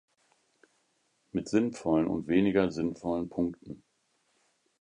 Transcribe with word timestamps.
Mit 1.31 1.47
sinnvollen 1.47 2.07
und 2.07 2.27
weniger 2.27 2.71
sinnvollen 2.71 3.29
Punkten. 3.29 3.83